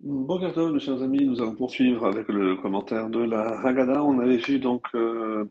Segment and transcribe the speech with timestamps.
[0.00, 4.02] Bonjour à mes chers amis, nous allons poursuivre avec le commentaire de la Haggadah.
[4.04, 5.50] On avait vu donc euh,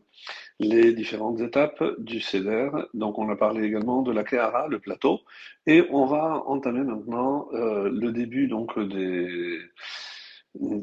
[0.60, 2.70] les différentes étapes du Seder.
[2.94, 5.22] Donc on a parlé également de la Kehara, le plateau,
[5.66, 9.58] et on va entamer maintenant euh, le début donc des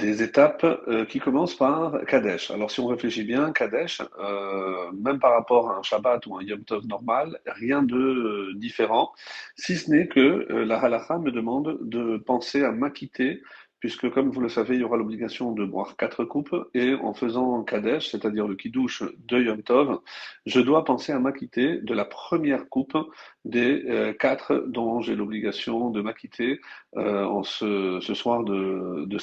[0.03, 2.51] des étapes euh, qui commencent par Kadesh.
[2.51, 6.43] Alors si on réfléchit bien, Kadesh, euh, même par rapport à un Shabbat ou un
[6.43, 9.13] Yom Tov normal, rien de euh, différent,
[9.55, 13.41] si ce n'est que la halakha me demande de penser à m'acquitter
[13.79, 17.13] puisque comme vous le savez, il y aura l'obligation de boire quatre coupes, et en
[17.13, 19.99] faisant Kadesh, c'est-à-dire le Kiddush de Yom Tov,
[20.45, 22.97] je dois penser à m'acquitter de la première coupe
[23.43, 26.61] des quatre dont j'ai l'obligation de m'acquitter
[26.95, 29.17] en ce, soir de, de.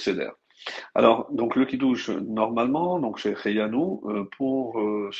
[0.95, 5.10] Alors, donc le Kiddush, normalement, donc chez Cheyanou, euh, pour euh,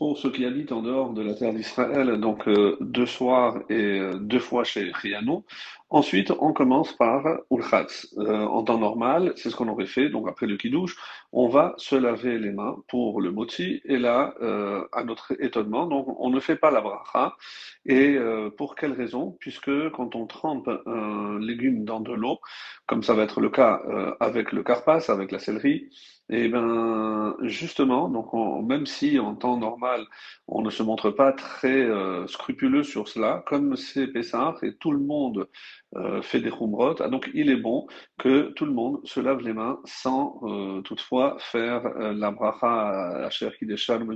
[0.00, 4.00] pour ceux qui habitent en dehors de la terre d'Israël, donc euh, deux soirs et
[4.18, 5.44] deux fois chez Riano.
[5.90, 8.14] Ensuite, on commence par Ulchatz.
[8.16, 10.08] Euh, en temps normal, c'est ce qu'on aurait fait.
[10.08, 10.96] Donc après le Kiddush,
[11.32, 13.82] on va se laver les mains pour le moti.
[13.84, 17.36] Et là, euh, à notre étonnement, donc on ne fait pas la bracha.
[17.84, 18.16] Et
[18.56, 19.36] pour quelle raison?
[19.38, 22.40] Puisque quand on trempe un légume dans de l'eau,
[22.86, 23.82] comme ça va être le cas
[24.20, 25.90] avec le carpas, avec la céleri,
[26.32, 28.32] eh ben justement, donc
[28.64, 30.06] même si en temps normal
[30.46, 34.92] on ne se montre pas très euh, scrupuleux sur cela, comme c'est Pessah et tout
[34.92, 35.48] le monde
[35.96, 39.40] euh, fait des khumrot, ah, donc il est bon que tout le monde se lave
[39.40, 44.06] les mains sans euh, toutefois faire la bracha à Cher Kideshal,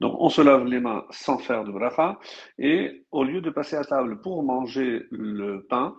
[0.00, 2.18] Donc on se lave les mains sans faire de bracha
[2.58, 5.96] et au lieu de passer à table pour manger le pain,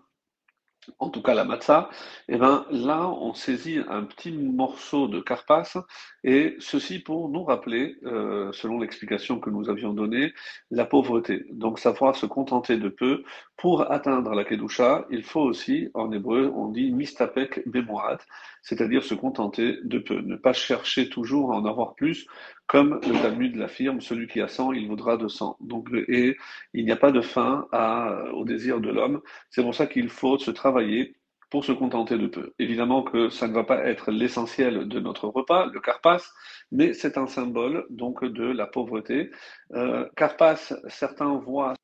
[1.00, 1.90] en tout cas la matzah,
[2.28, 5.78] eh ben là on saisit un petit morceau de carpasse
[6.24, 10.34] et ceci pour nous rappeler, euh, selon l'explication que nous avions donnée,
[10.72, 11.46] la pauvreté.
[11.52, 13.24] Donc savoir se contenter de peu
[13.58, 18.20] pour atteindre la kedusha, il faut aussi en hébreu on dit mistapek bemoat,
[18.62, 22.26] c'est-à-dire se contenter de peu, ne pas chercher toujours à en avoir plus,
[22.68, 25.58] comme le Talmud l'affirme, celui qui a 100, il voudra 200.
[25.62, 26.38] Donc, et
[26.74, 29.22] il n'y a pas de fin à, au désir de l'homme.
[29.50, 31.16] C'est pour ça qu'il faut se travailler
[31.50, 32.54] pour se contenter de peu.
[32.58, 36.24] Évidemment que ça ne va pas être l'essentiel de notre repas, le carpas,
[36.72, 39.30] mais c'est un symbole donc de la pauvreté.
[39.74, 41.76] Euh, carpas, certains voient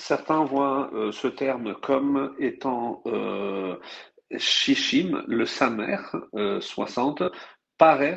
[0.00, 3.76] certains voient euh, ce terme comme étant euh,
[4.36, 5.98] shishim, le samer,
[6.34, 7.22] euh, 60,
[7.80, 8.16] parer,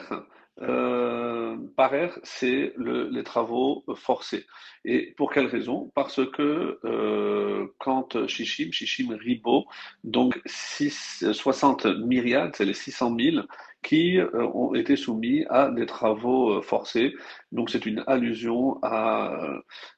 [0.61, 4.45] euh, parer, c'est le, les travaux forcés.
[4.83, 5.89] Et pour quelle raison?
[5.95, 9.65] Parce que euh, quand Shishim, Shishim Ribo,
[10.03, 13.45] donc 6, 60 myriades, c'est les 600 000,
[13.83, 17.13] qui euh, ont été soumis à des travaux euh, forcés.
[17.51, 18.79] Donc c'est une allusion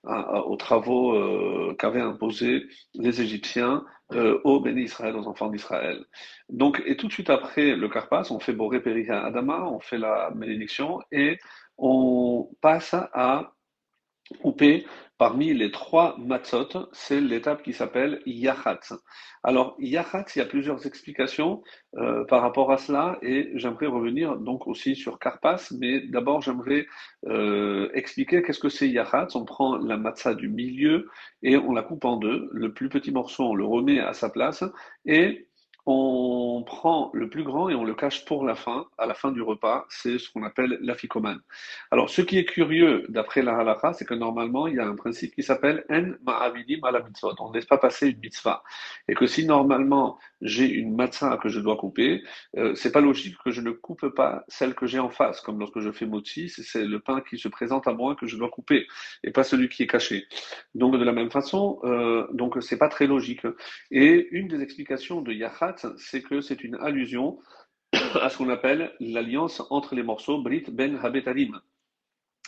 [0.03, 3.85] aux travaux euh, qu'avaient imposés les Égyptiens
[4.43, 6.05] aux bénis Israël, aux enfants d'Israël.
[6.49, 9.97] Donc, et tout de suite après le Carpas, on fait Boré Periha Adama, on fait
[9.97, 11.39] la bénédiction et
[11.79, 13.55] on passe à
[14.43, 14.85] couper
[15.17, 18.93] Parmi les trois matzot, c'est l'étape qui s'appelle Yachatz.
[19.43, 21.63] Alors, Yachatz, il y a plusieurs explications
[21.95, 26.85] euh, par rapport à cela et j'aimerais revenir donc aussi sur Karpas, mais d'abord j'aimerais
[27.27, 29.35] euh, expliquer qu'est-ce que c'est Yachatz.
[29.35, 31.07] On prend la matzah du milieu
[31.43, 32.49] et on la coupe en deux.
[32.51, 34.65] Le plus petit morceau, on le remet à sa place
[35.05, 35.47] et
[35.85, 39.31] on prend le plus grand et on le cache pour la fin, à la fin
[39.31, 41.39] du repas, c'est ce qu'on appelle l'afikoman.
[41.91, 44.95] Alors, ce qui est curieux d'après la halakha, c'est que normalement, il y a un
[44.95, 47.35] principe qui s'appelle en ma'avidim mitzvot.
[47.39, 48.63] On ne laisse pas passer une mitzvah.
[49.07, 52.23] Et que si normalement, j'ai une matzah que je dois couper,
[52.57, 55.59] euh, c'est pas logique que je ne coupe pas celle que j'ai en face, comme
[55.59, 58.49] lorsque je fais motzi, c'est le pain qui se présente à moi que je dois
[58.49, 58.87] couper,
[59.23, 60.27] et pas celui qui est caché.
[60.75, 63.45] Donc, de la même façon, euh, donc c'est pas très logique.
[63.91, 67.39] Et une des explications de Yachat, c'est que c'est une allusion
[67.93, 71.59] à ce qu'on appelle l'alliance entre les morceaux Brit Ben Habetarim.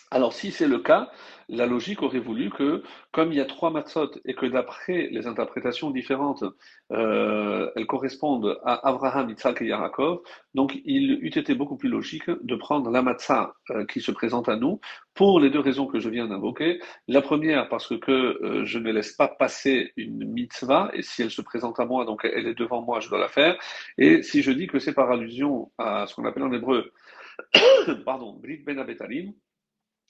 [0.09, 1.11] Alors si c'est le cas,
[1.49, 2.81] la logique aurait voulu que,
[3.11, 6.45] comme il y a trois matzot et que d'après les interprétations différentes,
[6.93, 10.21] euh, elles correspondent à Abraham, Yitzhak et Yaakov,
[10.53, 14.47] donc il eût été beaucoup plus logique de prendre la matzah euh, qui se présente
[14.47, 14.79] à nous
[15.13, 16.79] pour les deux raisons que je viens d'invoquer.
[17.09, 21.31] La première, parce que, euh, je ne laisse pas passer une mitzvah, et si elle
[21.31, 23.57] se présente à moi, donc elle est devant moi, je dois la faire.
[23.97, 26.93] Et si je dis que c'est par allusion à ce qu'on appelle en hébreu,
[28.05, 29.33] pardon, Brit Ben Abetalim,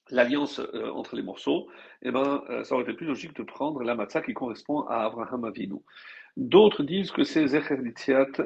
[0.09, 1.67] l'alliance euh, entre les morceaux,
[2.01, 5.05] eh ben, euh, ça aurait été plus logique de prendre la matzah qui correspond à
[5.05, 5.79] Abraham Avinu.
[6.37, 7.77] D'autres disent que c'est Zecher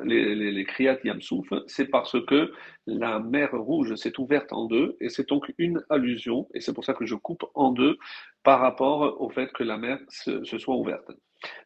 [0.04, 2.54] les, les, les Kriyat Yamsouf, c'est parce que
[2.88, 6.86] la mer rouge s'est ouverte en deux, et c'est donc une allusion, et c'est pour
[6.86, 7.98] ça que je coupe en deux
[8.44, 11.12] par rapport au fait que la mer se, se soit ouverte.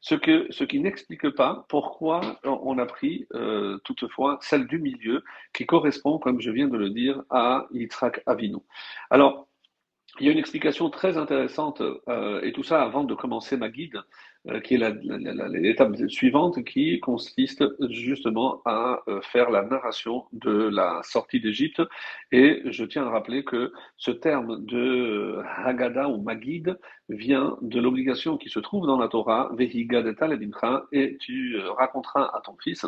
[0.02, 5.24] Ce, que, ce qui n'explique pas pourquoi on a pris euh, toutefois celle du milieu
[5.54, 8.58] qui correspond, comme je viens de le dire, à Yitzhak Avinu.
[9.10, 9.48] Alors,
[10.20, 13.70] il y a une explication très intéressante, euh, et tout ça avant de commencer ma
[13.70, 14.02] guide,
[14.48, 21.02] euh, qui est l'étape suivante, qui consiste justement à euh, faire la narration de la
[21.04, 21.82] sortie d'Égypte.
[22.32, 26.78] Et je tiens à rappeler que ce terme de Haggadah ou Magid
[27.10, 29.52] vient de l'obligation qui se trouve dans la Torah,
[30.92, 32.86] et tu raconteras à ton fils.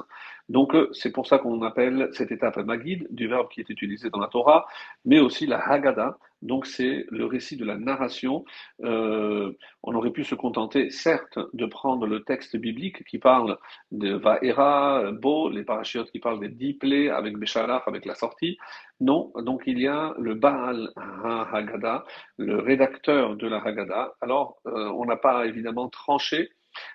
[0.48, 4.20] Donc c'est pour ça qu'on appelle cette étape Magid, du verbe qui est utilisé dans
[4.20, 4.66] la Torah,
[5.06, 6.18] mais aussi la Haggadah.
[6.42, 8.46] Donc c'est le récit de la narration.
[8.84, 9.52] Euh,
[9.84, 13.58] on aurait pu se contenter, certes, de prendre le texte biblique qui parle
[13.92, 18.58] de Vaera, Bo, les parachutes qui parlent des dix plaies avec Béchalach, avec la sortie.
[19.00, 22.06] Non, donc il y a le Baal Haggadah,
[22.38, 24.14] le rédacteur de la Haggadah.
[24.22, 26.52] Alors, euh, on n'a pas évidemment tranché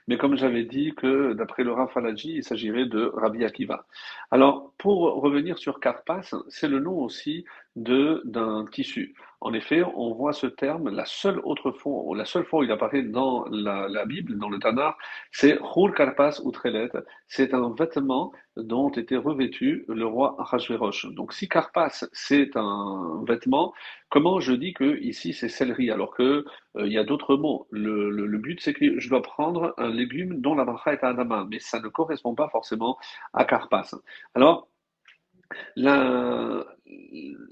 [0.08, 3.86] mais comme j'avais dit que d'après le Rafalaji, il s'agirait de Rabbi Akiva.
[4.30, 7.44] Alors, pour revenir sur Karpas, c'est le nom aussi
[7.76, 9.14] d'un tissu.
[9.44, 12.70] En effet, on voit ce terme, la seule autre fois, la seule fois où il
[12.70, 14.94] apparaît dans la, Bible, dans le Tanakh,
[15.32, 16.90] c'est Hul Karpas Utrelet.
[17.26, 21.06] C'est un vêtement dont était revêtu le roi Achashverosh.
[21.14, 23.74] Donc, si Karpas, c'est un vêtement,
[24.10, 26.44] comment je dis que ici c'est céleri, alors que
[26.76, 27.66] euh, il y a d'autres mots?
[27.72, 31.48] Le, but, c'est que je dois prendre un légume dont la bracha est à Adama,
[31.50, 32.96] mais ça ne correspond pas forcément
[33.32, 33.90] à Karpas.
[34.36, 34.68] Alors,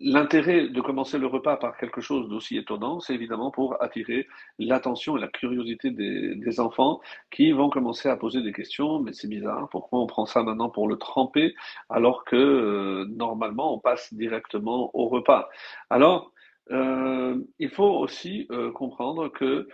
[0.02, 4.26] L'intérêt de commencer le repas par quelque chose d'aussi étonnant, c'est évidemment pour attirer
[4.58, 7.00] l'attention et la curiosité des, enfants
[7.30, 9.00] qui vont commencer à poser des questions.
[9.00, 11.54] Mais c'est bizarre, pourquoi on prend ça maintenant pour le tremper
[11.88, 15.48] alors que euh, normalement on passe directement au repas?
[15.90, 16.32] Alors,
[16.70, 19.68] euh, il faut aussi euh, comprendre que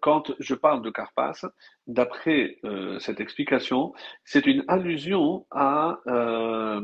[0.00, 1.46] quand je parle de Carpas,
[1.86, 2.58] d'après
[3.00, 3.92] cette explication,
[4.24, 6.80] c'est une allusion à euh,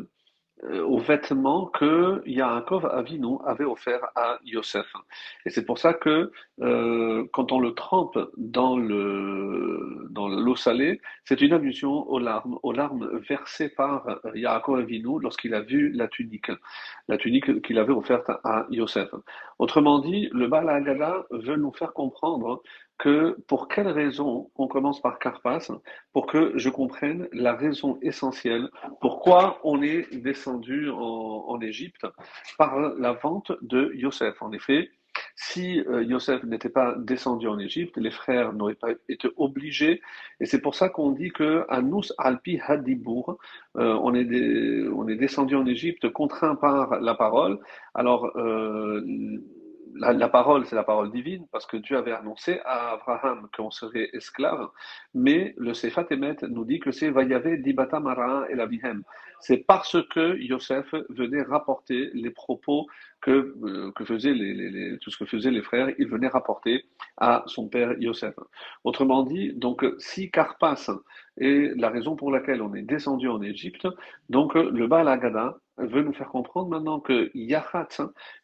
[0.70, 4.90] aux vêtements que Yaakov Avinu avait offert à Yosef.
[5.44, 6.30] Et c'est pour ça que
[6.60, 12.58] euh, quand on le trempe dans le dans l'eau salée, c'est une allusion aux larmes,
[12.62, 16.50] aux larmes versées par Yaakov Avinu lorsqu'il a vu la tunique,
[17.08, 19.10] la tunique qu'il avait offerte à Yosef.
[19.58, 20.64] Autrement dit, le Baal
[21.30, 22.62] veut nous faire comprendre
[22.98, 25.70] que pour quelle raison on commence par Carpas,
[26.12, 28.68] pour que je comprenne la raison essentielle,
[29.00, 32.04] pourquoi on est descendu en, Égypte
[32.58, 34.42] par la vente de Yosef.
[34.42, 34.90] En effet,
[35.36, 40.02] si euh, Yosef n'était pas descendu en Égypte, les frères n'auraient pas été obligés.
[40.40, 43.38] Et c'est pour ça qu'on dit que nous Alpi Hadibour,
[43.76, 47.60] euh, on, est on est descendu en Égypte contraint par la parole.
[47.94, 49.00] Alors, euh,
[49.94, 54.10] la, parole, c'est la parole divine, parce que Dieu avait annoncé à Abraham qu'on serait
[54.12, 54.68] esclave,
[55.14, 58.68] mais le Sefat Emet nous dit que c'est Vayave Dibata Mara et la
[59.40, 62.86] C'est parce que Yosef venait rapporter les propos
[63.20, 66.84] que, euh, que faisaient les, tout ce que faisaient les frères, il venait rapporter
[67.16, 68.34] à son père Yosef.
[68.84, 70.90] Autrement dit, donc si Carpas
[71.38, 73.86] est la raison pour laquelle on est descendu en Égypte,
[74.28, 77.88] donc le Baal Agada veut nous faire comprendre maintenant que Yahat,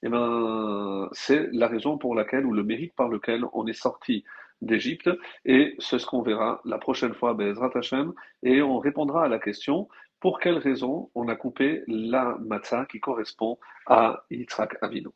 [0.03, 4.25] eh ben, c'est la raison pour laquelle, ou le mérite par lequel on est sorti
[4.63, 5.11] d'Égypte,
[5.45, 8.13] et c'est ce qu'on verra la prochaine fois, Bezrat Hashem,
[8.43, 9.89] et on répondra à la question
[10.21, 15.09] pour quelle raison on a coupé la matzah qui correspond à Yitzhak Avinu?